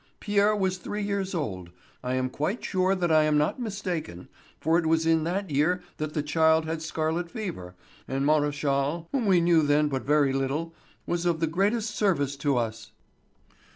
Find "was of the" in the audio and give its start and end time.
11.05-11.45